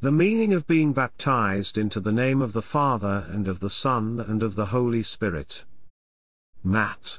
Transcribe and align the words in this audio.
The 0.00 0.12
meaning 0.12 0.54
of 0.54 0.68
being 0.68 0.92
baptized 0.92 1.76
into 1.76 1.98
the 1.98 2.12
name 2.12 2.40
of 2.40 2.52
the 2.52 2.62
Father 2.62 3.26
and 3.30 3.48
of 3.48 3.58
the 3.58 3.68
Son 3.68 4.20
and 4.20 4.44
of 4.44 4.54
the 4.54 4.66
Holy 4.66 5.02
Spirit. 5.02 5.64
Matt. 6.62 7.18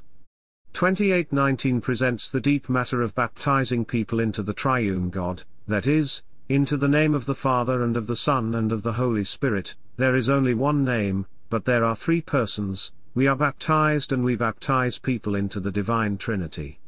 2819 0.71 1.81
presents 1.81 2.31
the 2.31 2.39
deep 2.39 2.69
matter 2.69 3.01
of 3.01 3.13
baptizing 3.13 3.83
people 3.83 4.21
into 4.21 4.41
the 4.41 4.53
triune 4.53 5.09
God, 5.09 5.43
that 5.67 5.87
is, 5.87 6.23
into 6.47 6.77
the 6.77 6.87
name 6.87 7.13
of 7.13 7.25
the 7.25 7.35
Father 7.35 7.83
and 7.83 7.97
of 7.97 8.07
the 8.07 8.15
Son 8.15 8.55
and 8.55 8.71
of 8.71 8.83
the 8.83 8.93
Holy 8.93 9.25
Spirit. 9.25 9.75
There 9.97 10.15
is 10.15 10.29
only 10.29 10.53
one 10.53 10.85
name, 10.85 11.25
but 11.49 11.65
there 11.65 11.83
are 11.83 11.97
three 11.97 12.21
persons, 12.21 12.93
we 13.13 13.27
are 13.27 13.35
baptized 13.35 14.13
and 14.13 14.23
we 14.23 14.37
baptize 14.37 14.99
people 14.99 15.35
into 15.35 15.59
the 15.59 15.71
Divine 15.71 16.17
Trinity. 16.17 16.79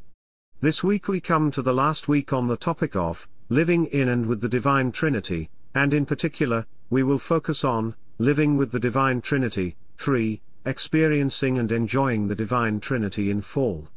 This 0.62 0.82
week 0.82 1.06
we 1.06 1.20
come 1.20 1.50
to 1.50 1.60
the 1.60 1.74
last 1.74 2.08
week 2.08 2.32
on 2.32 2.46
the 2.46 2.56
topic 2.56 2.96
of 2.96 3.28
living 3.50 3.84
in 3.84 4.08
and 4.08 4.24
with 4.24 4.40
the 4.40 4.48
Divine 4.48 4.90
Trinity, 4.90 5.50
and 5.74 5.94
in 5.94 6.06
particular, 6.06 6.66
we 6.90 7.02
will 7.02 7.18
focus 7.18 7.64
on 7.64 7.94
living 8.18 8.56
with 8.56 8.72
the 8.72 8.80
Divine 8.80 9.20
Trinity. 9.20 9.76
3. 9.96 10.40
Experiencing 10.64 11.58
and 11.58 11.72
enjoying 11.72 12.28
the 12.28 12.34
Divine 12.34 12.80
Trinity 12.80 13.30
in 13.30 13.40
full. 13.40 13.88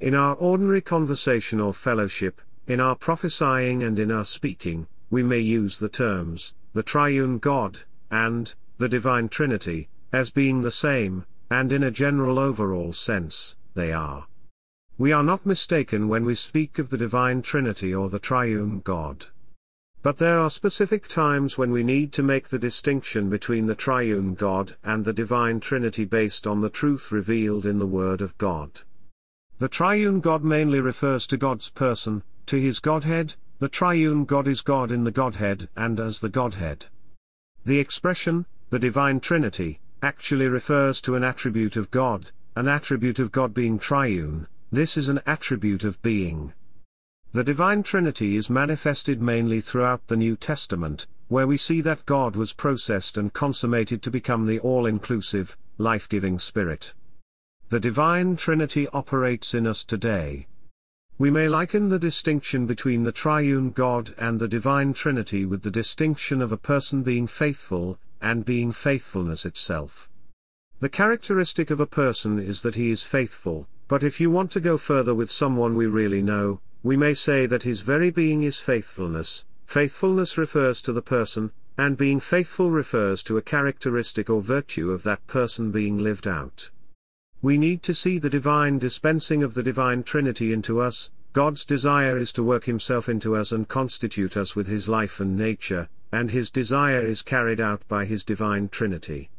In 0.00 0.14
our 0.14 0.34
ordinary 0.34 0.80
conversation 0.80 1.60
or 1.60 1.72
fellowship, 1.72 2.40
in 2.66 2.80
our 2.80 2.96
prophesying 2.96 3.82
and 3.82 3.98
in 3.98 4.10
our 4.10 4.24
speaking, 4.24 4.86
we 5.10 5.22
may 5.22 5.38
use 5.38 5.78
the 5.78 5.88
terms, 5.88 6.54
the 6.72 6.82
Triune 6.82 7.38
God, 7.38 7.80
and, 8.10 8.54
the 8.78 8.88
Divine 8.88 9.28
Trinity, 9.28 9.88
as 10.12 10.30
being 10.30 10.62
the 10.62 10.70
same, 10.70 11.26
and 11.50 11.72
in 11.72 11.82
a 11.82 11.90
general 11.90 12.38
overall 12.38 12.92
sense, 12.92 13.54
they 13.74 13.92
are. 13.92 14.26
We 14.96 15.12
are 15.12 15.22
not 15.22 15.44
mistaken 15.44 16.08
when 16.08 16.24
we 16.24 16.34
speak 16.34 16.78
of 16.78 16.90
the 16.90 16.98
Divine 16.98 17.42
Trinity 17.42 17.94
or 17.94 18.08
the 18.08 18.18
Triune 18.18 18.80
God. 18.80 19.26
But 20.04 20.18
there 20.18 20.38
are 20.38 20.50
specific 20.50 21.08
times 21.08 21.56
when 21.56 21.70
we 21.70 21.82
need 21.82 22.12
to 22.12 22.22
make 22.22 22.48
the 22.48 22.58
distinction 22.58 23.30
between 23.30 23.64
the 23.64 23.74
triune 23.74 24.34
God 24.34 24.76
and 24.84 25.02
the 25.02 25.14
divine 25.14 25.60
Trinity 25.60 26.04
based 26.04 26.46
on 26.46 26.60
the 26.60 26.68
truth 26.68 27.10
revealed 27.10 27.64
in 27.64 27.78
the 27.78 27.86
Word 27.86 28.20
of 28.20 28.36
God. 28.36 28.82
The 29.60 29.68
triune 29.70 30.20
God 30.20 30.44
mainly 30.44 30.78
refers 30.78 31.26
to 31.28 31.38
God's 31.38 31.70
person, 31.70 32.22
to 32.44 32.60
his 32.60 32.80
Godhead, 32.80 33.36
the 33.60 33.70
triune 33.70 34.26
God 34.26 34.46
is 34.46 34.60
God 34.60 34.92
in 34.92 35.04
the 35.04 35.10
Godhead 35.10 35.70
and 35.74 35.98
as 35.98 36.20
the 36.20 36.28
Godhead. 36.28 36.84
The 37.64 37.78
expression, 37.78 38.44
the 38.68 38.78
divine 38.78 39.20
Trinity, 39.20 39.80
actually 40.02 40.48
refers 40.48 41.00
to 41.00 41.14
an 41.14 41.24
attribute 41.24 41.76
of 41.76 41.90
God, 41.90 42.30
an 42.56 42.68
attribute 42.68 43.18
of 43.18 43.32
God 43.32 43.54
being 43.54 43.78
triune, 43.78 44.48
this 44.70 44.98
is 44.98 45.08
an 45.08 45.22
attribute 45.26 45.82
of 45.82 46.02
being. 46.02 46.52
The 47.34 47.42
Divine 47.42 47.82
Trinity 47.82 48.36
is 48.36 48.48
manifested 48.48 49.20
mainly 49.20 49.60
throughout 49.60 50.06
the 50.06 50.16
New 50.16 50.36
Testament, 50.36 51.08
where 51.26 51.48
we 51.48 51.56
see 51.56 51.80
that 51.80 52.06
God 52.06 52.36
was 52.36 52.52
processed 52.52 53.18
and 53.18 53.32
consummated 53.32 54.02
to 54.02 54.10
become 54.12 54.46
the 54.46 54.60
all-inclusive, 54.60 55.58
life-giving 55.76 56.38
Spirit. 56.38 56.94
The 57.70 57.80
Divine 57.80 58.36
Trinity 58.36 58.86
operates 58.90 59.52
in 59.52 59.66
us 59.66 59.82
today. 59.82 60.46
We 61.18 61.32
may 61.32 61.48
liken 61.48 61.88
the 61.88 61.98
distinction 61.98 62.66
between 62.66 63.02
the 63.02 63.10
triune 63.10 63.70
God 63.70 64.14
and 64.16 64.38
the 64.38 64.46
Divine 64.46 64.92
Trinity 64.92 65.44
with 65.44 65.62
the 65.62 65.72
distinction 65.72 66.40
of 66.40 66.52
a 66.52 66.56
person 66.56 67.02
being 67.02 67.26
faithful, 67.26 67.98
and 68.22 68.44
being 68.44 68.70
faithfulness 68.70 69.44
itself. 69.44 70.08
The 70.78 70.88
characteristic 70.88 71.72
of 71.72 71.80
a 71.80 71.86
person 71.86 72.38
is 72.38 72.62
that 72.62 72.76
he 72.76 72.92
is 72.92 73.02
faithful, 73.02 73.66
but 73.88 74.04
if 74.04 74.20
you 74.20 74.30
want 74.30 74.52
to 74.52 74.60
go 74.60 74.78
further 74.78 75.16
with 75.16 75.32
someone 75.32 75.74
we 75.74 75.86
really 75.86 76.22
know, 76.22 76.60
we 76.84 76.98
may 76.98 77.14
say 77.14 77.46
that 77.46 77.62
his 77.62 77.80
very 77.80 78.10
being 78.10 78.42
is 78.42 78.58
faithfulness, 78.58 79.46
faithfulness 79.64 80.36
refers 80.36 80.82
to 80.82 80.92
the 80.92 81.00
person, 81.00 81.50
and 81.78 81.96
being 81.96 82.20
faithful 82.20 82.70
refers 82.70 83.22
to 83.22 83.38
a 83.38 83.42
characteristic 83.42 84.28
or 84.28 84.42
virtue 84.42 84.90
of 84.92 85.02
that 85.02 85.26
person 85.26 85.70
being 85.72 85.96
lived 85.96 86.28
out. 86.28 86.70
We 87.40 87.56
need 87.56 87.82
to 87.84 87.94
see 87.94 88.18
the 88.18 88.28
divine 88.28 88.78
dispensing 88.78 89.42
of 89.42 89.54
the 89.54 89.62
divine 89.62 90.02
Trinity 90.02 90.52
into 90.52 90.78
us, 90.78 91.10
God's 91.32 91.64
desire 91.64 92.18
is 92.18 92.32
to 92.34 92.42
work 92.42 92.64
himself 92.64 93.08
into 93.08 93.34
us 93.34 93.50
and 93.50 93.66
constitute 93.66 94.36
us 94.36 94.54
with 94.54 94.68
his 94.68 94.86
life 94.86 95.20
and 95.20 95.34
nature, 95.34 95.88
and 96.12 96.30
his 96.30 96.50
desire 96.50 97.04
is 97.04 97.22
carried 97.22 97.60
out 97.62 97.82
by 97.88 98.04
his 98.04 98.24
divine 98.24 98.68
Trinity. 98.68 99.30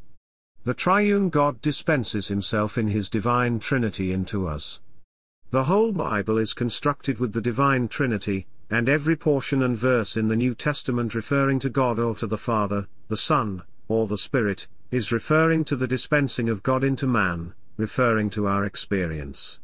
The 0.63 0.73
triune 0.73 1.29
God 1.29 1.61
dispenses 1.61 2.27
himself 2.27 2.75
in 2.75 2.87
his 2.87 3.07
divine 3.07 3.59
Trinity 3.59 4.11
into 4.11 4.47
us. 4.47 4.81
The 5.51 5.65
whole 5.65 5.91
Bible 5.91 6.37
is 6.37 6.53
constructed 6.53 7.19
with 7.19 7.33
the 7.33 7.41
Divine 7.41 7.87
Trinity, 7.87 8.47
and 8.69 8.89
every 8.89 9.15
portion 9.15 9.61
and 9.61 9.77
verse 9.77 10.17
in 10.17 10.27
the 10.27 10.35
New 10.35 10.55
Testament 10.55 11.13
referring 11.13 11.59
to 11.59 11.69
God 11.69 11.99
or 11.99 12.15
to 12.15 12.27
the 12.27 12.37
Father, 12.37 12.87
the 13.07 13.17
Son, 13.17 13.61
or 13.87 14.07
the 14.07 14.17
Spirit, 14.17 14.67
is 14.91 15.11
referring 15.11 15.63
to 15.65 15.75
the 15.75 15.87
dispensing 15.87 16.49
of 16.49 16.63
God 16.63 16.83
into 16.83 17.05
man, 17.05 17.53
referring 17.77 18.29
to 18.31 18.47
our 18.47 18.65
experience. 18.65 19.59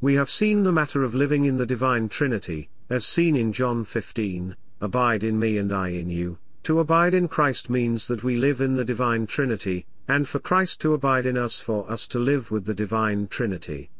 We 0.00 0.14
have 0.14 0.28
seen 0.28 0.64
the 0.64 0.72
matter 0.72 1.04
of 1.04 1.14
living 1.14 1.44
in 1.44 1.58
the 1.58 1.66
Divine 1.66 2.08
Trinity, 2.08 2.68
as 2.90 3.06
seen 3.06 3.36
in 3.36 3.52
John 3.52 3.84
15, 3.84 4.56
Abide 4.80 5.22
in 5.22 5.38
me 5.38 5.56
and 5.56 5.72
I 5.72 5.88
in 5.88 6.10
you. 6.10 6.38
To 6.64 6.80
abide 6.80 7.14
in 7.14 7.28
Christ 7.28 7.70
means 7.70 8.08
that 8.08 8.24
we 8.24 8.36
live 8.36 8.60
in 8.60 8.74
the 8.74 8.84
Divine 8.84 9.26
Trinity, 9.26 9.86
and 10.08 10.26
for 10.26 10.40
Christ 10.40 10.80
to 10.80 10.92
abide 10.92 11.24
in 11.24 11.38
us 11.38 11.60
for 11.60 11.90
us 11.90 12.06
to 12.08 12.18
live 12.18 12.50
with 12.50 12.66
the 12.66 12.74
Divine 12.74 13.28
Trinity. 13.28 13.90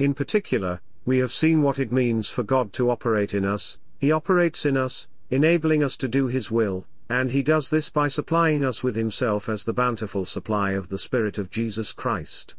In 0.00 0.14
particular, 0.14 0.80
we 1.04 1.18
have 1.18 1.30
seen 1.30 1.60
what 1.60 1.78
it 1.78 1.92
means 1.92 2.30
for 2.30 2.42
God 2.42 2.72
to 2.72 2.88
operate 2.88 3.34
in 3.34 3.44
us, 3.44 3.78
He 3.98 4.10
operates 4.10 4.64
in 4.64 4.78
us, 4.78 5.08
enabling 5.28 5.84
us 5.84 5.94
to 5.98 6.08
do 6.08 6.26
His 6.26 6.50
will, 6.50 6.86
and 7.10 7.30
He 7.30 7.42
does 7.42 7.68
this 7.68 7.90
by 7.90 8.08
supplying 8.08 8.64
us 8.64 8.82
with 8.82 8.96
Himself 8.96 9.46
as 9.46 9.64
the 9.64 9.74
bountiful 9.74 10.24
supply 10.24 10.70
of 10.70 10.88
the 10.88 10.96
Spirit 10.96 11.36
of 11.36 11.50
Jesus 11.50 11.92
Christ. 11.92 12.54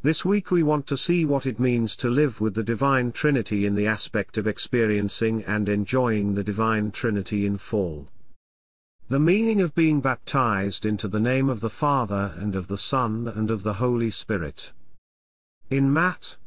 This 0.00 0.24
week 0.24 0.50
we 0.50 0.62
want 0.62 0.86
to 0.86 0.96
see 0.96 1.26
what 1.26 1.44
it 1.44 1.60
means 1.60 1.94
to 1.96 2.08
live 2.08 2.40
with 2.40 2.54
the 2.54 2.62
Divine 2.62 3.12
Trinity 3.12 3.66
in 3.66 3.74
the 3.74 3.86
aspect 3.86 4.38
of 4.38 4.46
experiencing 4.46 5.44
and 5.44 5.68
enjoying 5.68 6.34
the 6.34 6.42
Divine 6.42 6.92
Trinity 6.92 7.44
in 7.44 7.58
full. 7.58 8.08
The 9.10 9.20
meaning 9.20 9.60
of 9.60 9.74
being 9.74 10.00
baptized 10.00 10.86
into 10.86 11.08
the 11.08 11.20
name 11.20 11.50
of 11.50 11.60
the 11.60 11.68
Father 11.68 12.32
and 12.38 12.56
of 12.56 12.68
the 12.68 12.78
Son 12.78 13.28
and 13.28 13.50
of 13.50 13.64
the 13.64 13.74
Holy 13.74 14.08
Spirit. 14.08 14.72
In 15.68 15.92
Matt 15.92 16.38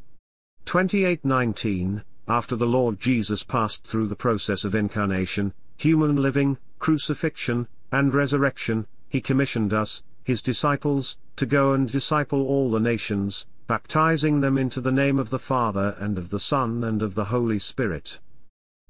28:19, 0.66 2.03
after 2.28 2.56
the 2.56 2.68
Lord 2.68 3.00
Jesus 3.00 3.44
passed 3.44 3.85
through 3.85 4.07
the 4.07 4.16
process 4.16 4.63
of 4.63 4.74
incarnation, 4.74 5.53
human 5.78 6.16
living, 6.16 6.57
crucifixion, 6.79 7.68
and 7.91 8.13
resurrection, 8.13 8.88
he 9.09 9.22
commissioned 9.22 9.74
us, 9.74 10.03
his 10.24 10.41
disciples, 10.41 11.18
to 11.35 11.46
go 11.46 11.74
and 11.74 11.91
disciple 11.91 12.41
all 12.41 12.72
the 12.72 12.79
nations, 12.79 13.46
baptizing 13.68 14.41
them 14.41 14.57
into 14.57 14.81
the 14.81 14.91
name 14.91 15.19
of 15.19 15.29
the 15.29 15.40
Father 15.40 15.96
and 16.00 16.18
of 16.18 16.29
the 16.29 16.40
Son 16.40 16.84
and 16.84 17.01
of 17.01 17.16
the 17.16 17.25
Holy 17.25 17.59
Spirit. 17.59 18.19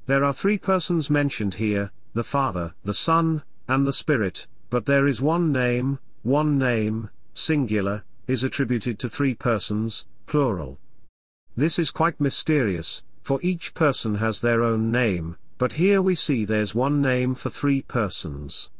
There 0.06 0.24
are 0.24 0.34
three 0.34 0.58
persons 0.58 1.10
mentioned 1.10 1.56
here, 1.56 1.92
the 2.14 2.24
Father, 2.24 2.76
the 2.84 2.94
Son, 2.94 3.44
and 3.68 3.88
the 3.88 3.94
Spirit, 3.94 4.48
but 4.70 4.86
there 4.86 5.08
is 5.08 5.22
one 5.22 5.52
name, 5.52 6.00
one 6.22 6.58
name, 6.58 7.10
singular, 7.34 8.04
is 8.28 8.44
attributed 8.44 9.00
to 9.00 9.10
three 9.10 9.34
persons, 9.34 10.06
plural. 10.26 10.80
This 11.56 11.78
is 11.78 11.92
quite 11.92 12.20
mysterious, 12.20 13.04
for 13.22 13.40
each 13.44 13.76
person 13.76 14.16
has 14.16 14.42
their 14.42 14.64
own 14.64 14.92
name, 14.92 15.38
but 15.60 15.74
here 15.74 16.02
we 16.02 16.16
see 16.16 16.46
there's 16.46 16.74
one 16.74 17.00
name 17.00 17.36
for 17.36 17.52
three 17.52 17.84
persons. 17.84 18.72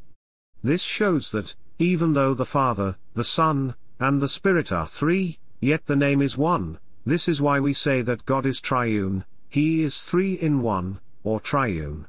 This 0.64 0.82
shows 0.82 1.30
that, 1.32 1.56
even 1.78 2.14
though 2.14 2.34
the 2.34 2.46
Father, 2.46 2.98
the 3.14 3.24
Son, 3.24 3.76
and 4.00 4.20
the 4.20 4.28
Spirit 4.28 4.72
are 4.72 4.88
three, 4.88 5.38
yet 5.62 5.86
the 5.86 5.96
name 5.96 6.22
is 6.22 6.36
one, 6.36 6.80
this 7.06 7.28
is 7.28 7.42
why 7.42 7.60
we 7.60 7.74
say 7.74 8.02
that 8.02 8.26
God 8.26 8.46
is 8.46 8.60
triune, 8.60 9.24
He 9.50 9.84
is 9.84 10.04
three 10.04 10.34
in 10.34 10.62
one, 10.62 11.00
or 11.24 11.40
triune. 11.40 12.08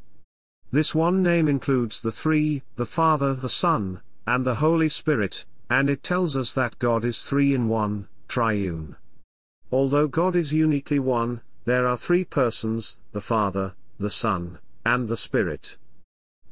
This 0.70 0.94
one 0.94 1.22
name 1.22 1.46
includes 1.46 2.00
the 2.00 2.10
three, 2.12 2.62
the 2.76 2.86
Father, 2.86 3.34
the 3.34 3.50
Son, 3.50 4.00
and 4.26 4.46
the 4.46 4.56
Holy 4.56 4.88
Spirit, 4.88 5.44
and 5.68 5.90
it 5.90 6.02
tells 6.02 6.36
us 6.36 6.54
that 6.54 6.78
God 6.78 7.04
is 7.04 7.22
three 7.22 7.52
in 7.52 7.68
one, 7.68 8.08
triune. 8.28 8.96
Although 9.74 10.06
God 10.06 10.36
is 10.36 10.52
uniquely 10.52 11.00
one, 11.00 11.40
there 11.64 11.84
are 11.84 11.96
three 11.96 12.24
persons, 12.24 12.96
the 13.10 13.20
Father, 13.20 13.74
the 13.98 14.08
Son, 14.08 14.60
and 14.86 15.08
the 15.08 15.16
Spirit. 15.16 15.78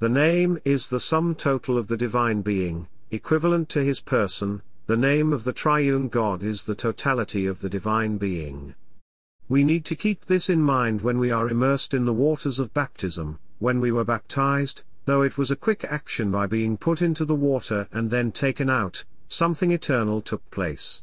The 0.00 0.08
name 0.08 0.58
is 0.64 0.88
the 0.88 0.98
sum 0.98 1.36
total 1.36 1.78
of 1.78 1.86
the 1.86 1.96
divine 1.96 2.42
being, 2.42 2.88
equivalent 3.12 3.69
to 3.69 3.84
his 3.84 4.00
person, 4.00 4.62
the 4.88 4.96
name 4.96 5.32
of 5.32 5.44
the 5.44 5.52
triune 5.52 6.08
God 6.08 6.42
is 6.42 6.64
the 6.64 6.74
totality 6.74 7.46
of 7.46 7.60
the 7.60 7.69
divine 7.69 8.19
being. 8.19 8.74
We 9.48 9.62
need 9.62 9.84
to 9.84 9.94
keep 9.94 10.24
this 10.24 10.50
in 10.50 10.60
mind 10.60 11.02
when 11.02 11.20
we 11.20 11.30
are 11.30 11.48
immersed 11.48 11.94
in 11.94 12.06
the 12.06 12.12
waters 12.12 12.58
of 12.58 12.74
baptism, 12.74 13.38
when 13.60 13.78
we 13.78 13.92
were 13.92 14.02
baptized, 14.02 14.82
though 15.04 15.22
it 15.22 15.38
was 15.38 15.52
a 15.52 15.62
quick 15.66 15.84
action 15.84 16.32
by 16.32 16.48
being 16.48 16.76
put 16.76 17.00
into 17.00 17.24
the 17.24 17.36
water 17.36 17.86
and 17.92 18.10
then 18.10 18.32
taken 18.32 18.69
out, 18.69 19.04
something 19.28 19.70
eternal 19.70 20.20
took 20.20 20.50
place. 20.50 21.02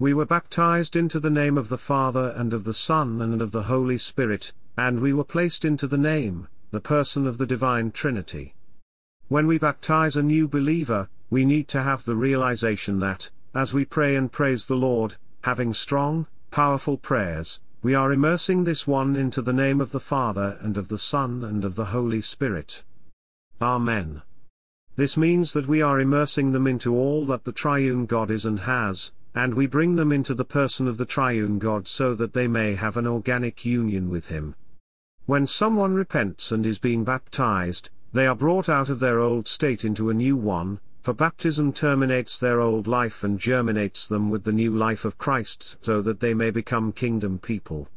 We 0.00 0.14
were 0.14 0.26
baptized 0.26 0.94
into 0.94 1.18
the 1.18 1.28
name 1.28 1.58
of 1.58 1.68
the 1.68 1.76
Father 1.76 2.32
and 2.36 2.54
of 2.54 2.62
the 2.62 2.72
Son 2.72 3.20
and 3.20 3.42
of 3.42 3.50
the 3.50 3.64
Holy 3.64 3.98
Spirit, 3.98 4.52
and 4.76 5.00
we 5.00 5.12
were 5.12 5.24
placed 5.24 5.64
into 5.64 5.88
the 5.88 5.98
name, 5.98 6.46
the 6.70 6.80
person 6.80 7.26
of 7.26 7.38
the 7.38 7.46
Divine 7.46 7.90
Trinity. 7.90 8.54
When 9.26 9.48
we 9.48 9.58
baptize 9.58 10.16
a 10.16 10.22
new 10.22 10.46
believer, 10.46 11.08
we 11.30 11.44
need 11.44 11.66
to 11.68 11.82
have 11.82 12.04
the 12.04 12.14
realization 12.14 13.00
that, 13.00 13.30
as 13.56 13.74
we 13.74 13.84
pray 13.84 14.14
and 14.14 14.30
praise 14.30 14.66
the 14.66 14.76
Lord, 14.76 15.16
having 15.42 15.74
strong, 15.74 16.28
powerful 16.52 16.96
prayers, 16.96 17.60
we 17.82 17.92
are 17.92 18.12
immersing 18.12 18.62
this 18.62 18.86
one 18.86 19.16
into 19.16 19.42
the 19.42 19.52
name 19.52 19.80
of 19.80 19.90
the 19.90 19.98
Father 19.98 20.58
and 20.60 20.76
of 20.76 20.86
the 20.86 20.98
Son 20.98 21.42
and 21.42 21.64
of 21.64 21.74
the 21.74 21.86
Holy 21.86 22.20
Spirit. 22.20 22.84
Amen. 23.60 24.22
This 24.94 25.16
means 25.16 25.52
that 25.54 25.66
we 25.66 25.82
are 25.82 25.98
immersing 25.98 26.52
them 26.52 26.68
into 26.68 26.94
all 26.94 27.24
that 27.26 27.42
the 27.42 27.52
triune 27.52 28.06
God 28.06 28.30
is 28.30 28.44
and 28.44 28.60
has, 28.60 29.12
and 29.38 29.54
we 29.54 29.68
bring 29.68 29.94
them 29.94 30.10
into 30.10 30.34
the 30.34 30.44
person 30.44 30.88
of 30.88 30.96
the 30.96 31.04
triune 31.06 31.60
God 31.60 31.86
so 31.86 32.12
that 32.12 32.32
they 32.32 32.48
may 32.48 32.74
have 32.74 32.96
an 32.96 33.06
organic 33.06 33.64
union 33.64 34.10
with 34.10 34.26
Him. 34.26 34.56
When 35.26 35.46
someone 35.46 35.94
repents 35.94 36.50
and 36.50 36.66
is 36.66 36.80
being 36.80 37.04
baptized, 37.04 37.88
they 38.12 38.26
are 38.26 38.34
brought 38.34 38.68
out 38.68 38.88
of 38.88 38.98
their 38.98 39.20
old 39.20 39.46
state 39.46 39.84
into 39.84 40.10
a 40.10 40.14
new 40.14 40.36
one, 40.36 40.80
for 41.02 41.14
baptism 41.14 41.72
terminates 41.72 42.36
their 42.36 42.60
old 42.60 42.88
life 42.88 43.22
and 43.22 43.38
germinates 43.38 44.08
them 44.08 44.28
with 44.28 44.42
the 44.42 44.50
new 44.50 44.76
life 44.76 45.04
of 45.04 45.18
Christ 45.18 45.76
so 45.82 46.02
that 46.02 46.18
they 46.18 46.34
may 46.34 46.50
become 46.50 46.90
kingdom 46.90 47.38
people. 47.38 47.88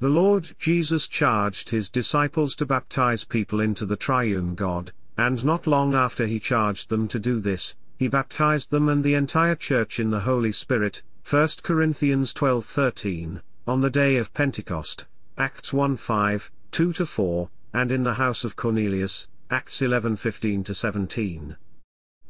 The 0.00 0.08
Lord 0.08 0.56
Jesus 0.58 1.06
charged 1.06 1.68
his 1.68 1.88
disciples 1.88 2.56
to 2.56 2.66
baptize 2.66 3.22
people 3.22 3.60
into 3.60 3.86
the 3.86 3.96
triune 3.96 4.56
God, 4.56 4.90
and 5.16 5.44
not 5.44 5.68
long 5.68 5.94
after 5.94 6.26
he 6.26 6.40
charged 6.40 6.88
them 6.88 7.06
to 7.06 7.20
do 7.20 7.38
this, 7.38 7.76
he 8.04 8.08
baptized 8.08 8.70
them 8.70 8.86
and 8.90 9.02
the 9.02 9.14
entire 9.14 9.54
church 9.54 9.98
in 9.98 10.10
the 10.10 10.20
Holy 10.20 10.52
Spirit, 10.52 11.02
1 11.26 11.48
Corinthians 11.62 12.34
12:13, 12.34 13.40
on 13.66 13.80
the 13.80 13.88
day 13.88 14.16
of 14.16 14.34
Pentecost, 14.34 15.06
Acts 15.38 15.70
1:5, 15.70 16.50
2-4, 16.70 17.48
and 17.72 17.90
in 17.90 18.02
the 18.02 18.20
house 18.20 18.44
of 18.44 18.56
Cornelius, 18.56 19.26
Acts 19.50 19.80
11:15-17. 19.80 21.56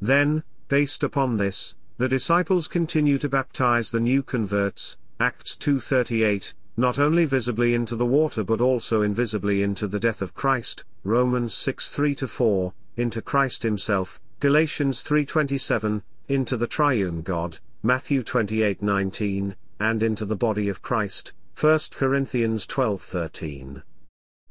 Then, 0.01 0.45
based 0.69 1.03
upon 1.03 1.39
this, 1.39 1.75
the 1.99 2.09
disciples 2.09 2.69
continue 2.69 3.19
to 3.19 3.29
baptize 3.29 3.91
the 3.91 3.99
new 3.99 4.23
converts, 4.23 4.97
Acts 5.19 5.57
2:38, 5.57 6.55
not 6.77 7.01
only 7.01 7.25
visibly 7.25 7.75
into 7.75 7.97
the 7.97 8.07
water 8.07 8.45
but 8.45 8.61
also 8.61 9.03
invisibly 9.03 9.61
into 9.65 9.89
the 9.89 9.99
death 9.99 10.23
of 10.23 10.35
Christ, 10.35 10.85
Romans 11.03 11.53
6:3-4, 11.53 12.73
into 12.97 13.21
Christ 13.21 13.65
himself, 13.65 14.21
Galatians 14.45 15.03
3:27, 15.03 16.03
into 16.29 16.59
the 16.59 16.67
triune 16.67 17.23
God, 17.23 17.61
Matthew 17.83 18.23
28:19, 18.23 19.57
and 19.81 20.03
into 20.03 20.27
the 20.27 20.37
body 20.37 20.69
of 20.69 20.83
Christ, 20.83 21.33
1 21.55 21.93
Corinthians 21.93 22.67
12:13. 22.67 23.83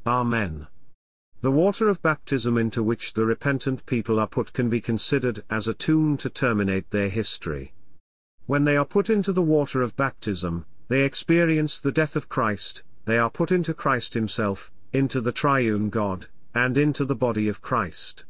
Amen. 0.08 0.66
The 1.42 1.52
water 1.52 1.90
of 1.90 2.02
baptism 2.02 2.58
into 2.58 2.82
which 2.82 3.14
the 3.14 3.24
repentant 3.24 3.86
people 3.86 4.20
are 4.20 4.26
put 4.26 4.52
can 4.52 4.68
be 4.68 4.82
considered 4.82 5.44
as 5.48 5.68
a 5.68 5.76
tomb 5.76 6.18
to 6.18 6.28
terminate 6.28 6.90
their 6.90 7.10
history. 7.10 7.76
When 8.48 8.64
they 8.64 8.76
are 8.76 8.86
put 8.86 9.12
into 9.12 9.32
the 9.32 9.44
water 9.44 9.84
of 9.84 9.96
baptism, 9.96 10.66
they 10.88 11.04
experience 11.04 11.80
the 11.80 11.92
death 11.92 12.16
of 12.16 12.30
Christ, 12.30 12.82
they 13.06 13.20
are 13.20 13.30
put 13.30 13.52
into 13.52 13.76
Christ 13.76 14.16
Himself, 14.16 14.72
into 14.92 15.22
the 15.22 15.32
triune 15.32 15.92
God, 15.92 16.30
and 16.56 16.80
into 16.80 17.06
the 17.06 17.16
body 17.16 17.48
of 17.48 17.62
Christ. 17.62 18.26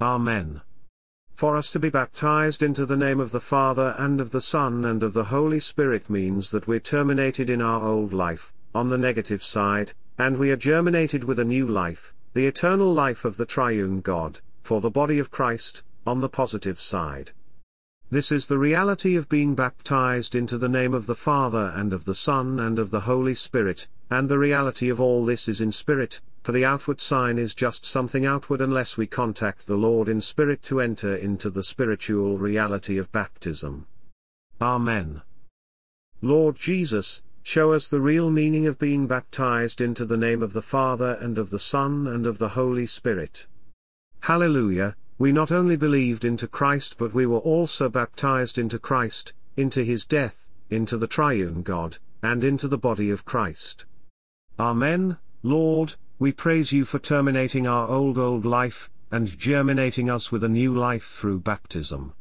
Amen. 0.00 0.62
For 1.36 1.54
us 1.54 1.70
to 1.72 1.78
be 1.78 1.90
baptized 1.90 2.62
into 2.62 2.86
the 2.86 2.96
name 2.96 3.20
of 3.20 3.30
the 3.30 3.40
Father 3.40 3.94
and 3.98 4.22
of 4.22 4.30
the 4.30 4.40
Son 4.40 4.86
and 4.86 5.02
of 5.02 5.12
the 5.12 5.24
Holy 5.24 5.60
Spirit 5.60 6.08
means 6.08 6.50
that 6.50 6.66
we're 6.66 6.80
terminated 6.80 7.50
in 7.50 7.60
our 7.60 7.86
old 7.86 8.14
life, 8.14 8.54
on 8.74 8.88
the 8.88 8.96
negative 8.96 9.44
side, 9.44 9.92
and 10.16 10.38
we 10.38 10.50
are 10.50 10.56
germinated 10.56 11.24
with 11.24 11.38
a 11.38 11.44
new 11.44 11.68
life, 11.68 12.14
the 12.32 12.46
eternal 12.46 12.90
life 12.90 13.26
of 13.26 13.36
the 13.36 13.44
triune 13.44 14.00
God, 14.00 14.40
for 14.62 14.80
the 14.80 14.88
body 14.88 15.18
of 15.18 15.30
Christ, 15.30 15.82
on 16.06 16.22
the 16.22 16.30
positive 16.30 16.80
side. 16.80 17.32
This 18.08 18.32
is 18.32 18.46
the 18.46 18.56
reality 18.56 19.14
of 19.14 19.28
being 19.28 19.54
baptized 19.54 20.34
into 20.34 20.56
the 20.56 20.70
name 20.70 20.94
of 20.94 21.06
the 21.06 21.14
Father 21.14 21.70
and 21.76 21.92
of 21.92 22.06
the 22.06 22.14
Son 22.14 22.58
and 22.58 22.78
of 22.78 22.90
the 22.90 23.00
Holy 23.00 23.34
Spirit, 23.34 23.88
and 24.08 24.30
the 24.30 24.38
reality 24.38 24.88
of 24.88 25.02
all 25.02 25.22
this 25.22 25.48
is 25.48 25.60
in 25.60 25.70
spirit, 25.70 26.22
for 26.46 26.52
the 26.52 26.64
outward 26.64 27.00
sign 27.00 27.38
is 27.38 27.56
just 27.56 27.84
something 27.84 28.24
outward 28.24 28.60
unless 28.60 28.96
we 28.96 29.04
contact 29.04 29.66
the 29.66 29.74
Lord 29.74 30.08
in 30.08 30.20
spirit 30.20 30.62
to 30.62 30.80
enter 30.80 31.16
into 31.16 31.50
the 31.50 31.64
spiritual 31.64 32.38
reality 32.38 32.98
of 32.98 33.10
baptism. 33.10 33.88
Amen. 34.60 35.22
Lord 36.22 36.54
Jesus, 36.54 37.20
show 37.42 37.72
us 37.72 37.88
the 37.88 38.00
real 38.00 38.30
meaning 38.30 38.64
of 38.64 38.78
being 38.78 39.08
baptized 39.08 39.80
into 39.80 40.04
the 40.04 40.16
name 40.16 40.40
of 40.40 40.52
the 40.52 40.62
Father 40.62 41.18
and 41.20 41.36
of 41.36 41.50
the 41.50 41.58
Son 41.58 42.06
and 42.06 42.26
of 42.26 42.38
the 42.38 42.50
Holy 42.50 42.86
Spirit. 42.86 43.48
Hallelujah, 44.20 44.94
we 45.18 45.32
not 45.32 45.50
only 45.50 45.74
believed 45.74 46.24
into 46.24 46.46
Christ 46.46 46.94
but 46.96 47.12
we 47.12 47.26
were 47.26 47.38
also 47.38 47.88
baptized 47.88 48.56
into 48.56 48.78
Christ, 48.78 49.34
into 49.56 49.82
his 49.82 50.06
death, 50.06 50.48
into 50.70 50.96
the 50.96 51.08
triune 51.08 51.62
God, 51.62 51.98
and 52.22 52.44
into 52.44 52.68
the 52.68 52.78
body 52.78 53.10
of 53.10 53.24
Christ. 53.24 53.84
Amen, 54.60 55.18
Lord, 55.42 55.96
we 56.18 56.32
praise 56.32 56.72
you 56.72 56.84
for 56.84 56.98
terminating 56.98 57.66
our 57.66 57.88
old 57.88 58.16
old 58.16 58.44
life, 58.44 58.88
and 59.10 59.38
germinating 59.38 60.08
us 60.08 60.32
with 60.32 60.42
a 60.42 60.48
new 60.48 60.74
life 60.74 61.04
through 61.04 61.40
baptism. 61.40 62.14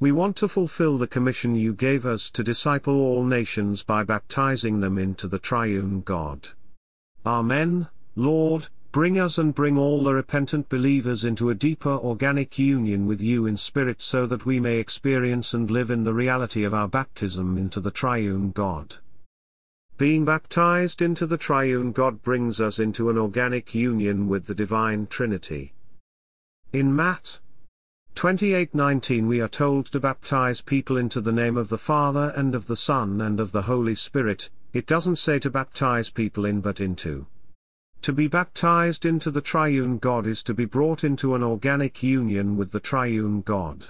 We 0.00 0.12
want 0.12 0.36
to 0.36 0.48
fulfill 0.48 0.96
the 0.96 1.06
commission 1.06 1.54
you 1.54 1.74
gave 1.74 2.06
us 2.06 2.30
to 2.30 2.44
disciple 2.44 2.94
all 2.94 3.24
nations 3.24 3.82
by 3.82 4.04
baptizing 4.04 4.80
them 4.80 4.96
into 4.96 5.26
the 5.26 5.38
triune 5.38 6.00
God. 6.02 6.48
Amen, 7.26 7.88
Lord, 8.16 8.68
bring 8.92 9.18
us 9.18 9.36
and 9.36 9.54
bring 9.54 9.76
all 9.76 10.02
the 10.02 10.14
repentant 10.14 10.68
believers 10.68 11.24
into 11.24 11.50
a 11.50 11.54
deeper 11.54 11.90
organic 11.90 12.58
union 12.58 13.06
with 13.06 13.20
you 13.20 13.44
in 13.44 13.56
spirit 13.56 14.00
so 14.00 14.24
that 14.24 14.46
we 14.46 14.58
may 14.58 14.78
experience 14.78 15.52
and 15.52 15.70
live 15.70 15.90
in 15.90 16.04
the 16.04 16.14
reality 16.14 16.64
of 16.64 16.72
our 16.72 16.88
baptism 16.88 17.58
into 17.58 17.80
the 17.80 17.90
triune 17.90 18.52
God. 18.52 18.96
Being 19.98 20.24
baptized 20.24 21.02
into 21.02 21.26
the 21.26 21.36
triune 21.36 21.90
God 21.90 22.22
brings 22.22 22.60
us 22.60 22.78
into 22.78 23.10
an 23.10 23.18
organic 23.18 23.74
union 23.74 24.28
with 24.28 24.46
the 24.46 24.54
divine 24.54 25.08
Trinity. 25.08 25.72
In 26.72 26.94
Matt 26.94 27.40
28:19 28.14 29.26
we 29.26 29.40
are 29.40 29.48
told 29.48 29.86
to 29.86 29.98
baptize 29.98 30.60
people 30.60 30.96
into 30.96 31.20
the 31.20 31.32
name 31.32 31.56
of 31.56 31.68
the 31.68 31.78
Father 31.78 32.32
and 32.36 32.54
of 32.54 32.68
the 32.68 32.76
Son 32.76 33.20
and 33.20 33.40
of 33.40 33.50
the 33.50 33.62
Holy 33.62 33.96
Spirit, 33.96 34.50
it 34.72 34.86
doesn't 34.86 35.16
say 35.16 35.40
to 35.40 35.50
baptize 35.50 36.10
people 36.10 36.44
in 36.44 36.60
but 36.60 36.80
into. 36.80 37.26
To 38.02 38.12
be 38.12 38.28
baptized 38.28 39.04
into 39.04 39.32
the 39.32 39.40
triune 39.40 39.98
God 39.98 40.28
is 40.28 40.44
to 40.44 40.54
be 40.54 40.64
brought 40.64 41.02
into 41.02 41.34
an 41.34 41.42
organic 41.42 42.04
union 42.04 42.56
with 42.56 42.70
the 42.70 42.78
triune 42.78 43.40
God. 43.40 43.88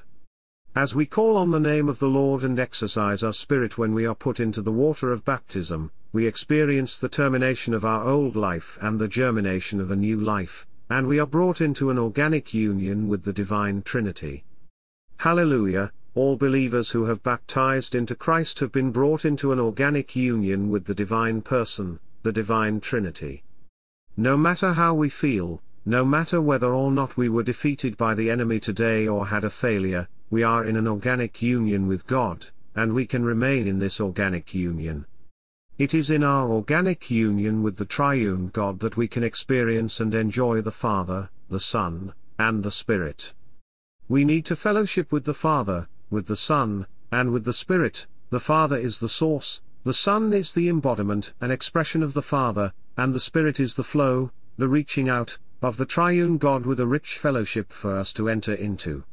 As 0.74 0.94
we 0.94 1.04
call 1.04 1.36
on 1.36 1.50
the 1.50 1.60
name 1.60 1.86
of 1.86 1.98
the 1.98 2.08
Lord 2.08 2.44
and 2.44 2.58
exercise 2.58 3.22
our 3.22 3.32
spirit 3.34 3.76
when 3.76 3.92
we 3.92 4.06
are 4.06 4.14
put 4.14 4.40
into 4.40 4.62
the 4.62 4.72
water 4.72 5.12
of 5.12 5.24
baptism, 5.24 5.90
we 6.12 6.26
experience 6.26 6.96
the 6.96 7.08
termination 7.08 7.74
of 7.74 7.84
our 7.84 8.04
old 8.04 8.34
life 8.34 8.78
and 8.80 8.98
the 8.98 9.08
germination 9.08 9.78
of 9.80 9.90
a 9.90 9.96
new 9.96 10.18
life, 10.18 10.66
and 10.88 11.06
we 11.06 11.18
are 11.18 11.26
brought 11.26 11.60
into 11.60 11.90
an 11.90 11.98
organic 11.98 12.54
union 12.54 13.08
with 13.08 13.24
the 13.24 13.32
divine 13.32 13.82
Trinity. 13.82 14.42
Hallelujah, 15.18 15.92
all 16.14 16.36
believers 16.36 16.90
who 16.90 17.04
have 17.04 17.22
baptized 17.22 17.94
into 17.94 18.14
Christ 18.14 18.60
have 18.60 18.72
been 18.72 18.90
brought 18.90 19.26
into 19.26 19.52
an 19.52 19.60
organic 19.60 20.16
union 20.16 20.70
with 20.70 20.86
the 20.86 20.94
divine 20.94 21.42
person, 21.42 22.00
the 22.22 22.32
divine 22.32 22.80
Trinity. 22.80 23.42
No 24.16 24.36
matter 24.36 24.72
how 24.72 24.94
we 24.94 25.10
feel, 25.10 25.60
no 25.84 26.06
matter 26.06 26.40
whether 26.40 26.72
or 26.72 26.90
not 26.90 27.18
we 27.18 27.28
were 27.28 27.42
defeated 27.42 27.98
by 27.98 28.14
the 28.14 28.30
enemy 28.30 28.60
today 28.60 29.06
or 29.06 29.26
had 29.26 29.44
a 29.44 29.50
failure, 29.50 30.08
we 30.30 30.42
are 30.42 30.64
in 30.64 30.76
an 30.76 30.88
organic 30.88 31.42
union 31.42 31.86
with 31.86 32.06
God, 32.06 32.46
and 32.74 32.94
we 32.94 33.06
can 33.06 33.24
remain 33.24 33.66
in 33.68 33.78
this 33.78 34.00
organic 34.00 34.54
union. 34.54 35.04
It 35.78 35.94
is 35.94 36.10
in 36.10 36.24
our 36.24 36.50
organic 36.50 37.08
union 37.08 37.62
with 37.62 37.76
the 37.76 37.84
triune 37.84 38.48
God 38.48 38.80
that 38.80 38.96
we 38.96 39.06
can 39.06 39.22
experience 39.22 40.00
and 40.00 40.12
enjoy 40.12 40.60
the 40.60 40.72
Father, 40.72 41.30
the 41.48 41.60
Son, 41.60 42.14
and 42.36 42.64
the 42.64 42.72
Spirit. 42.72 43.32
We 44.08 44.24
need 44.24 44.44
to 44.46 44.56
fellowship 44.56 45.12
with 45.12 45.24
the 45.24 45.34
Father, 45.34 45.86
with 46.10 46.26
the 46.26 46.34
Son, 46.34 46.88
and 47.12 47.30
with 47.30 47.44
the 47.44 47.52
Spirit. 47.52 48.08
The 48.30 48.40
Father 48.40 48.76
is 48.76 48.98
the 48.98 49.08
source, 49.08 49.62
the 49.84 49.94
Son 49.94 50.32
is 50.32 50.52
the 50.52 50.68
embodiment 50.68 51.32
and 51.40 51.52
expression 51.52 52.02
of 52.02 52.12
the 52.12 52.22
Father, 52.22 52.72
and 52.96 53.14
the 53.14 53.20
Spirit 53.20 53.60
is 53.60 53.76
the 53.76 53.84
flow, 53.84 54.32
the 54.56 54.66
reaching 54.66 55.08
out, 55.08 55.38
of 55.62 55.76
the 55.76 55.86
triune 55.86 56.38
God 56.38 56.66
with 56.66 56.80
a 56.80 56.88
rich 56.88 57.18
fellowship 57.18 57.72
for 57.72 57.96
us 57.96 58.12
to 58.14 58.28
enter 58.28 58.52
into. 58.52 59.04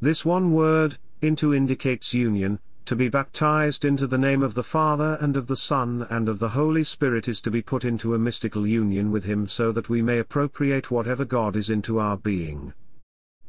This 0.00 0.24
one 0.24 0.50
word, 0.50 0.98
into 1.20 1.54
indicates 1.54 2.12
union, 2.12 2.58
to 2.84 2.96
be 2.96 3.08
baptized 3.08 3.84
into 3.84 4.06
the 4.06 4.18
name 4.18 4.42
of 4.42 4.54
the 4.54 4.62
Father 4.62 5.16
and 5.20 5.36
of 5.36 5.46
the 5.46 5.56
Son 5.56 6.06
and 6.10 6.28
of 6.28 6.38
the 6.38 6.50
Holy 6.50 6.84
Spirit 6.84 7.28
is 7.28 7.40
to 7.40 7.50
be 7.50 7.62
put 7.62 7.84
into 7.84 8.14
a 8.14 8.18
mystical 8.18 8.66
union 8.66 9.10
with 9.10 9.24
Him 9.24 9.46
so 9.46 9.72
that 9.72 9.88
we 9.88 10.02
may 10.02 10.18
appropriate 10.18 10.90
whatever 10.90 11.24
God 11.24 11.56
is 11.56 11.70
into 11.70 11.98
our 11.98 12.16
being. 12.16 12.74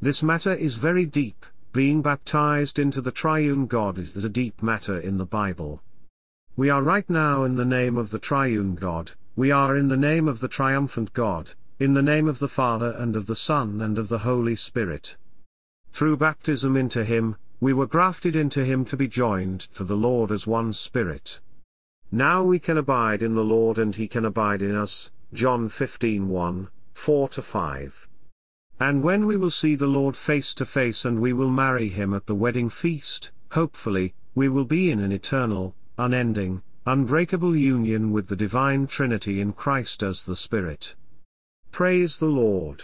This 0.01 0.21
matter 0.21 0.53
is 0.53 0.75
very 0.75 1.05
deep, 1.05 1.45
being 1.71 2.01
baptized 2.01 2.77
into 2.77 3.01
the 3.01 3.11
triune 3.11 3.65
God 3.65 3.97
is 3.97 4.23
a 4.23 4.29
deep 4.29 4.61
matter 4.61 4.99
in 4.99 5.17
the 5.17 5.25
Bible. 5.25 5.81
We 6.55 6.69
are 6.69 6.83
right 6.83 7.09
now 7.09 7.43
in 7.43 7.55
the 7.55 7.65
name 7.65 7.97
of 7.97 8.11
the 8.11 8.19
triune 8.19 8.75
God, 8.75 9.13
we 9.35 9.49
are 9.49 9.75
in 9.75 9.87
the 9.87 9.97
name 9.97 10.27
of 10.27 10.39
the 10.39 10.47
triumphant 10.47 11.13
God, 11.13 11.55
in 11.79 11.93
the 11.93 12.03
name 12.03 12.27
of 12.27 12.37
the 12.37 12.47
Father 12.47 12.91
and 12.99 13.15
of 13.15 13.25
the 13.25 13.35
Son 13.35 13.81
and 13.81 13.97
of 13.97 14.07
the 14.07 14.19
Holy 14.19 14.55
Spirit. 14.55 15.17
Through 15.91 16.17
baptism 16.17 16.77
into 16.77 17.03
him, 17.03 17.37
we 17.63 17.71
were 17.71 17.87
grafted 17.87 18.35
into 18.35 18.65
him 18.65 18.83
to 18.83 18.97
be 18.97 19.07
joined 19.07 19.61
to 19.73 19.85
the 19.85 19.95
Lord 19.95 20.31
as 20.31 20.45
one 20.45 20.73
Spirit. 20.73 21.39
Now 22.11 22.43
we 22.43 22.59
can 22.59 22.75
abide 22.77 23.23
in 23.23 23.35
the 23.35 23.45
Lord 23.45 23.77
and 23.77 23.95
he 23.95 24.05
can 24.05 24.25
abide 24.25 24.61
in 24.61 24.75
us. 24.75 25.11
John 25.33 25.69
15 25.69 26.27
1, 26.27 26.67
4 26.93 27.27
5. 27.29 28.09
And 28.81 29.01
when 29.01 29.25
we 29.25 29.37
will 29.37 29.49
see 29.49 29.75
the 29.75 29.87
Lord 29.87 30.17
face 30.17 30.53
to 30.55 30.65
face 30.65 31.05
and 31.05 31.21
we 31.21 31.31
will 31.31 31.49
marry 31.49 31.87
him 31.87 32.13
at 32.13 32.25
the 32.25 32.35
wedding 32.35 32.69
feast, 32.69 33.31
hopefully, 33.53 34.13
we 34.35 34.49
will 34.49 34.65
be 34.65 34.91
in 34.91 34.99
an 34.99 35.13
eternal, 35.13 35.73
unending, 35.97 36.63
unbreakable 36.85 37.55
union 37.55 38.11
with 38.11 38.27
the 38.27 38.35
divine 38.35 38.87
Trinity 38.87 39.39
in 39.39 39.53
Christ 39.53 40.03
as 40.03 40.23
the 40.23 40.35
Spirit. 40.35 40.95
Praise 41.71 42.17
the 42.17 42.25
Lord. 42.25 42.83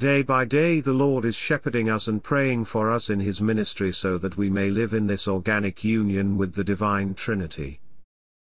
Day 0.00 0.22
by 0.22 0.46
day 0.46 0.80
the 0.80 0.94
Lord 0.94 1.26
is 1.26 1.34
shepherding 1.34 1.90
us 1.90 2.08
and 2.08 2.24
praying 2.24 2.64
for 2.64 2.90
us 2.90 3.10
in 3.10 3.20
His 3.20 3.42
ministry 3.42 3.92
so 3.92 4.16
that 4.16 4.38
we 4.38 4.48
may 4.48 4.70
live 4.70 4.94
in 4.94 5.08
this 5.08 5.28
organic 5.28 5.84
union 5.84 6.38
with 6.38 6.54
the 6.54 6.64
Divine 6.64 7.12
Trinity. 7.12 7.80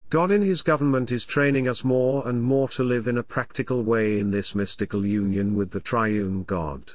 God 0.09 0.31
in 0.31 0.41
His 0.41 0.61
government 0.61 1.11
is 1.11 1.25
training 1.25 1.67
us 1.67 1.83
more 1.83 2.25
and 2.25 2.41
more 2.41 2.69
to 2.69 2.83
live 2.85 3.09
in 3.09 3.17
a 3.17 3.23
practical 3.23 3.83
way 3.83 4.19
in 4.19 4.31
this 4.31 4.55
mystical 4.55 5.05
union 5.05 5.53
with 5.53 5.71
the 5.71 5.81
Triune 5.81 6.43
God. 6.43 6.93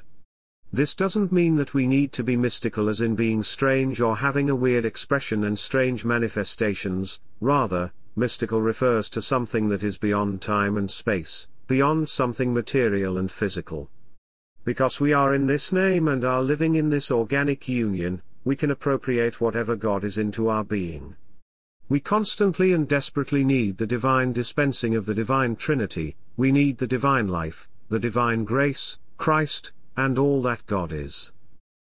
This 0.73 0.95
doesn't 0.95 1.31
mean 1.31 1.57
that 1.57 1.75
we 1.75 1.85
need 1.85 2.11
to 2.13 2.23
be 2.23 2.35
mystical 2.35 2.89
as 2.89 3.01
in 3.01 3.13
being 3.13 3.43
strange 3.43 4.01
or 4.01 4.17
having 4.17 4.49
a 4.49 4.55
weird 4.55 4.83
expression 4.83 5.43
and 5.43 5.59
strange 5.59 6.03
manifestations, 6.03 7.19
rather, 7.39 7.91
mystical 8.15 8.63
refers 8.63 9.11
to 9.11 9.21
something 9.21 9.69
that 9.69 9.83
is 9.83 9.99
beyond 9.99 10.41
time 10.41 10.75
and 10.75 10.89
space, 10.89 11.47
beyond 11.67 12.09
something 12.09 12.51
material 12.51 13.19
and 13.19 13.29
physical. 13.29 13.91
Because 14.65 14.99
we 14.99 15.13
are 15.13 15.35
in 15.35 15.45
this 15.45 15.71
name 15.71 16.07
and 16.07 16.25
are 16.25 16.41
living 16.41 16.73
in 16.73 16.89
this 16.89 17.11
organic 17.11 17.67
union, 17.67 18.23
we 18.43 18.55
can 18.55 18.71
appropriate 18.71 19.39
whatever 19.39 19.75
God 19.75 20.03
is 20.03 20.17
into 20.17 20.49
our 20.49 20.63
being. 20.63 21.15
We 21.87 21.99
constantly 21.99 22.73
and 22.73 22.87
desperately 22.87 23.43
need 23.43 23.77
the 23.77 23.85
divine 23.85 24.33
dispensing 24.33 24.95
of 24.95 25.05
the 25.05 25.13
divine 25.13 25.55
Trinity, 25.55 26.15
we 26.35 26.51
need 26.51 26.79
the 26.79 26.87
divine 26.87 27.27
life, 27.27 27.69
the 27.89 27.99
divine 27.99 28.43
grace, 28.43 28.97
Christ, 29.17 29.71
and 29.95 30.17
all 30.17 30.41
that 30.41 30.65
God 30.65 30.91
is. 30.91 31.31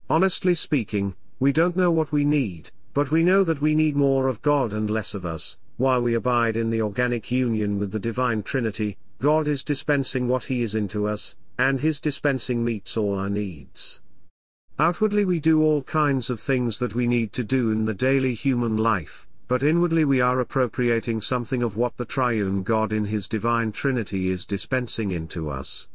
Honestly 0.10 0.54
speaking, 0.54 1.16
we 1.40 1.54
don't 1.54 1.78
know 1.78 1.90
what 1.90 2.12
we 2.12 2.26
need, 2.26 2.72
but 2.94 3.12
we 3.12 3.24
know 3.24 3.46
that 3.46 3.62
we 3.62 3.76
need 3.76 3.96
more 3.96 4.28
of 4.28 4.42
God 4.42 4.74
and 4.74 4.90
less 4.90 5.14
of 5.14 5.26
us, 5.26 5.58
while 5.78 6.02
we 6.02 6.16
abide 6.16 6.58
in 6.58 6.70
the 6.70 6.82
organic 6.82 7.32
union 7.32 7.80
with 7.80 7.94
the 7.94 8.00
divine 8.00 8.44
Trinity, 8.44 8.98
God 9.20 9.48
is 9.48 9.64
dispensing 9.64 10.28
what 10.28 10.46
He 10.46 10.64
is 10.64 10.76
into 10.76 11.08
us, 11.08 11.38
and 11.58 11.82
his 11.82 12.00
dispensing 12.00 12.64
meets 12.64 12.98
all 12.98 13.16
our 13.18 13.30
needs. 13.30 14.02
Outwardly 14.80 15.26
we 15.26 15.40
do 15.40 15.64
all 15.64 15.82
kinds 15.82 16.30
of 16.30 16.40
things 16.40 16.78
that 16.80 16.94
we 16.94 17.08
need 17.08 17.34
to 17.34 17.44
do 17.44 17.72
in 17.72 17.86
the 17.86 17.94
daily 17.94 18.36
human 18.36 18.78
life, 18.78 19.28
but 19.48 19.64
inwardly 19.64 20.06
we 20.06 20.22
are 20.22 20.40
appropriating 20.40 21.22
something 21.22 21.64
of 21.64 21.78
what 21.78 21.98
the 21.98 22.06
triune 22.06 22.64
God 22.64 22.94
in 22.94 23.06
his 23.06 23.28
divine 23.28 23.72
Trinity 23.72 24.30
is 24.30 24.46
dispensing 24.46 25.12
into 25.12 25.50
us. 25.50 25.88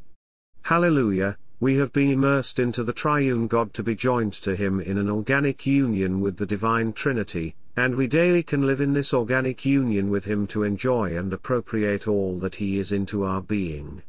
Hallelujah, 0.62 1.36
we 1.60 1.76
have 1.76 1.92
been 1.92 2.10
immersed 2.10 2.58
into 2.58 2.82
the 2.82 2.92
triune 2.92 3.46
God 3.46 3.72
to 3.74 3.84
be 3.84 3.94
joined 3.94 4.32
to 4.32 4.56
him 4.56 4.80
in 4.80 4.98
an 4.98 5.08
organic 5.08 5.64
union 5.64 6.20
with 6.20 6.38
the 6.38 6.46
divine 6.46 6.92
Trinity, 6.92 7.54
and 7.76 7.94
we 7.94 8.08
daily 8.08 8.42
can 8.42 8.66
live 8.66 8.80
in 8.80 8.94
this 8.94 9.14
organic 9.14 9.64
union 9.64 10.10
with 10.10 10.24
him 10.24 10.46
to 10.48 10.64
enjoy 10.64 11.16
and 11.16 11.32
appropriate 11.32 12.08
all 12.08 12.38
that 12.40 12.56
he 12.56 12.80
is 12.80 12.90
into 12.90 13.22
our 13.22 13.40
being. 13.40 14.02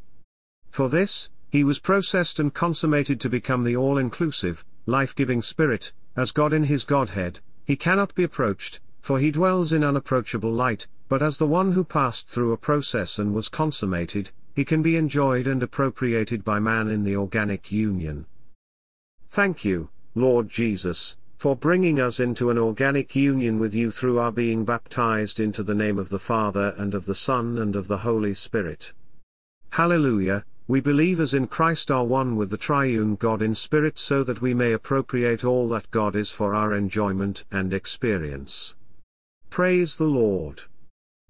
For 0.71 0.89
this, 0.89 1.29
he 1.53 1.63
was 1.63 1.77
processed 1.77 2.39
and 2.39 2.51
consummated 2.51 3.21
to 3.21 3.29
become 3.29 3.63
the 3.63 3.77
all-inclusive, 3.77 4.65
life-giving 4.87 5.39
Spirit, 5.39 5.93
as 6.15 6.31
God 6.31 6.51
in 6.51 6.63
his 6.63 6.83
Godhead, 6.83 7.41
he 7.63 7.75
cannot 7.75 8.15
be 8.15 8.23
approached, 8.23 8.79
for 9.01 9.19
he 9.19 9.29
dwells 9.29 9.71
in 9.71 9.83
unapproachable 9.83 10.51
light, 10.51 10.87
but 11.09 11.21
as 11.21 11.37
the 11.37 11.45
one 11.45 11.73
who 11.73 11.83
passed 11.83 12.27
through 12.27 12.53
a 12.53 12.57
process 12.57 13.19
and 13.19 13.35
was 13.35 13.49
consummated, 13.49 14.31
he 14.55 14.65
can 14.65 14.81
be 14.81 14.97
enjoyed 14.97 15.45
and 15.45 15.61
appropriated 15.61 16.43
by 16.43 16.59
man 16.59 16.87
in 16.87 17.03
the 17.03 17.15
organic 17.15 17.71
union. 17.71 18.25
Thank 19.29 19.63
you, 19.63 19.89
Lord 20.15 20.49
Jesus, 20.49 21.17
for 21.37 21.55
bringing 21.55 21.99
us 21.99 22.19
into 22.19 22.49
an 22.49 22.57
organic 22.57 23.15
union 23.15 23.59
with 23.59 23.75
you 23.75 23.91
through 23.91 24.17
our 24.17 24.31
being 24.31 24.65
baptized 24.65 25.39
into 25.39 25.61
the 25.61 25.75
name 25.75 25.99
of 25.99 26.09
the 26.09 26.17
Father 26.17 26.73
and 26.79 26.95
of 26.95 27.05
the 27.05 27.13
Son 27.13 27.59
and 27.59 27.75
of 27.75 27.87
the 27.87 27.99
Holy 27.99 28.33
Spirit. 28.33 28.93
Hallelujah, 29.69 30.45
we 30.67 30.79
believers 30.79 31.33
in 31.33 31.47
Christ 31.47 31.91
are 31.91 32.05
one 32.05 32.37
with 32.37 32.49
the 32.49 32.57
triune 32.57 33.15
God 33.15 33.41
in 33.41 33.53
spirit 33.53 33.97
so 33.97 34.23
that 34.23 34.41
we 34.41 34.53
may 34.53 34.71
appropriate 34.71 35.43
all 35.43 35.67
that 35.69 35.91
God 35.91 36.15
is 36.15 36.29
for 36.29 36.55
our 36.55 36.73
enjoyment 36.73 37.43
and 37.51 37.73
experience. 37.73 38.73
Praise 39.49 39.97
the 39.97 40.05
Lord. 40.05 40.61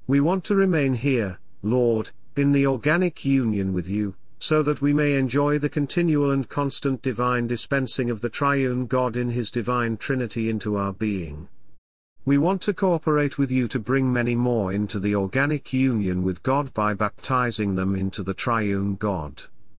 We 0.05 0.19
want 0.19 0.43
to 0.45 0.55
remain 0.55 0.93
here, 0.93 1.39
Lord, 1.63 2.11
in 2.35 2.51
the 2.51 2.67
organic 2.67 3.25
union 3.25 3.73
with 3.73 3.87
you, 3.87 4.15
so 4.37 4.61
that 4.61 4.81
we 4.81 4.93
may 4.93 5.15
enjoy 5.15 5.57
the 5.57 5.69
continual 5.69 6.29
and 6.29 6.47
constant 6.47 7.01
divine 7.01 7.47
dispensing 7.47 8.11
of 8.11 8.21
the 8.21 8.29
triune 8.29 8.85
God 8.85 9.17
in 9.17 9.31
his 9.31 9.49
divine 9.49 9.97
Trinity 9.97 10.49
into 10.49 10.75
our 10.75 10.93
being. 10.93 11.47
We 12.25 12.37
want 12.37 12.61
to 12.61 12.73
cooperate 12.73 13.37
with 13.37 13.51
you 13.51 13.67
to 13.67 13.79
bring 13.79 14.13
many 14.13 14.33
more 14.33 14.71
into 14.71 14.97
the 14.97 15.13
organic 15.13 15.73
union 15.73 16.23
with 16.23 16.41
God 16.41 16.73
by 16.73 16.93
baptizing 16.93 17.75
them 17.75 17.95
into 17.95 18.23
the 18.23 18.33
triune 18.33 18.95
God. 18.95 19.43